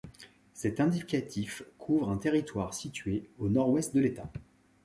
[0.55, 4.31] Cet indicatif couvre un territoire situé au nord-ouest de l'État.